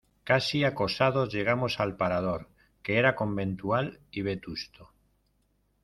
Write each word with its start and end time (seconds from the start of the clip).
casi 0.23 0.63
acosados, 0.63 1.31
llegamos 1.31 1.79
al 1.79 1.95
parador, 1.95 2.49
que 2.81 2.97
era 2.97 3.15
conventual 3.15 3.99
y 4.09 4.23
vetusto 4.23 4.89